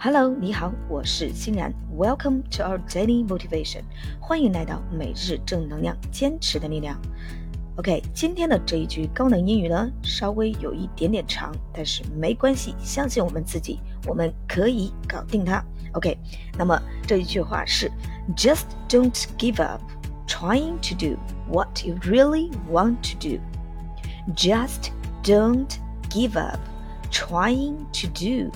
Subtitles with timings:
[0.00, 1.72] Hello，你好，我是欣然。
[1.96, 3.82] Welcome to our daily motivation，
[4.20, 7.00] 欢迎来到每日正能量，坚持的力量。
[7.76, 15.64] OK，今天的这一句高能英语呢，稍微有一点点长，但是没关系，相信我们自己，我们可以搞定它。
[15.92, 16.16] OK，
[16.56, 17.90] 那么这一句话是：
[18.36, 19.82] Just don't give up
[20.26, 21.18] trying to do
[21.50, 23.40] what you really want to do.
[24.34, 24.90] Just
[25.22, 25.68] don't
[26.10, 26.60] give up
[27.10, 28.50] trying to do.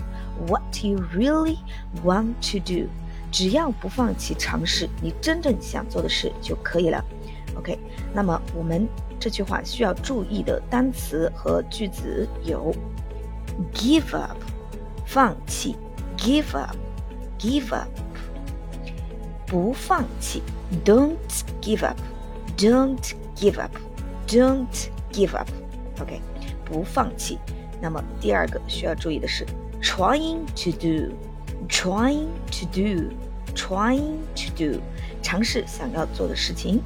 [0.46, 1.58] What you really
[2.04, 2.88] want to do，
[3.30, 7.04] 只要不放弃尝试你真正想做的事就可以了。
[7.56, 7.78] OK，
[8.14, 8.88] 那么我们
[9.18, 12.74] 这句话需要注意的单词和句子有：
[13.74, 14.38] give up，
[15.04, 15.74] 放弃；
[16.16, 17.88] give up，give up，
[19.46, 20.40] 不放弃；
[20.84, 21.16] don't
[21.60, 26.20] give up，don't give up，don't give up。OK，
[26.64, 27.38] 不放弃。
[27.82, 29.44] 那么第二个需要注意的是。
[29.84, 31.14] trying to do,
[31.68, 33.10] trying to do,
[33.54, 34.80] trying to do，
[35.22, 36.82] 尝试想要做的事情。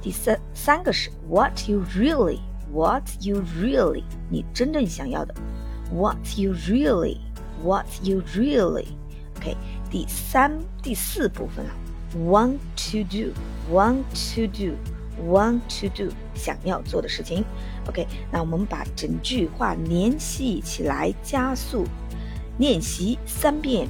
[0.00, 2.40] 第三三个是 what you really,
[2.72, 5.34] what you really，你真正想要的，
[5.92, 7.18] what you really,
[7.62, 9.56] what you really。OK，
[9.90, 11.72] 第三第四部分了，
[12.16, 13.32] want to do,
[13.72, 14.04] want
[14.34, 14.74] to do。
[15.21, 17.45] Want to do 想要做的事情
[17.87, 21.85] ，OK，那我们把整句话联系起来，加速
[22.57, 23.87] 练习三遍。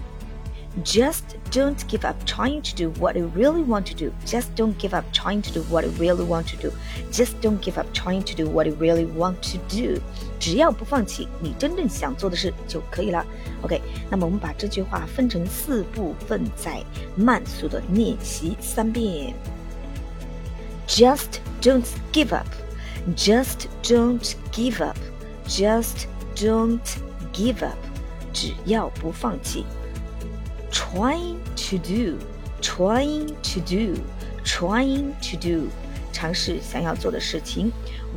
[0.83, 4.11] Just don't give up trying to do what you really want to do.
[4.25, 6.73] Just don't give up trying to do what you really want to do.
[7.11, 10.01] Just don't give up trying to do what you really want to do.
[10.39, 13.23] 只要不放弃你真正想做的事就可以了。
[13.61, 13.79] OK，
[14.09, 16.83] 那么我们把这句话分成四部分，再
[17.15, 19.35] 慢速的练习三遍。
[20.92, 22.48] Just don't give up.
[23.14, 24.98] Just don't give up.
[25.46, 26.96] Just don't
[27.32, 27.78] give up.
[28.32, 29.64] 只要不放弃。
[30.70, 32.18] Trying to do.
[32.60, 34.00] Trying to do.
[34.44, 35.68] Trying to do.
[36.12, 37.72] 尝试想要做的事情。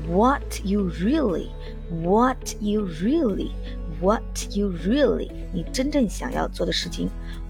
[0.08, 1.50] What you really.
[1.90, 3.52] What you really.
[4.00, 5.32] What you really.
[5.54, 7.10] 你真正想要做的事情。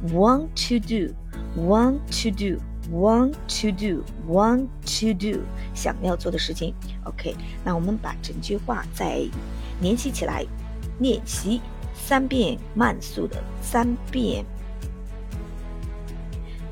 [0.10, 1.14] Want to do.
[1.56, 5.42] Want to do want to do, want to do，
[5.74, 6.74] 想要做的事情。
[7.06, 9.22] OK，那我们把整句话再
[9.82, 10.46] 联系起来，
[11.00, 11.62] 练习
[11.94, 14.46] 三遍，慢速的三遍。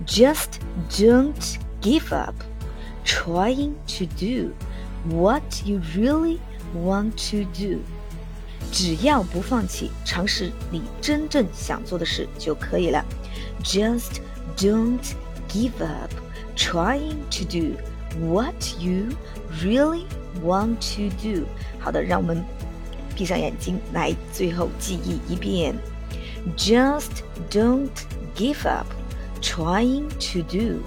[0.05, 0.59] Just
[0.89, 2.35] don't give up
[3.05, 4.53] trying to do
[5.15, 6.39] what you really
[6.75, 7.79] want to do。
[8.71, 13.03] 只要不放弃尝试你真正想做的事就可以了。
[13.63, 14.21] Just
[14.57, 15.13] don't
[15.53, 16.11] give up
[16.55, 17.75] trying to do
[18.19, 19.09] what you
[19.61, 20.05] really
[20.43, 21.45] want to do。
[21.79, 22.43] 好的，让我们
[23.15, 25.75] 闭上眼睛来最后记忆一遍。
[26.57, 27.89] Just don't
[28.35, 28.87] give up
[29.41, 30.81] trying to do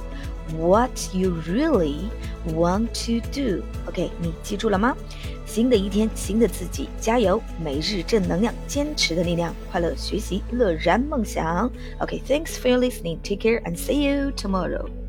[0.57, 2.09] what you really
[2.54, 3.64] want to do.
[3.88, 4.96] OK，你记住了吗？
[5.46, 7.42] 新的一天，新的自己，加油！
[7.64, 11.72] 每日正能量，坚持的力量，快乐学习，乐然梦想。
[12.00, 13.18] OK，thanks for your listening.
[13.24, 15.07] Take care and see you tomorrow.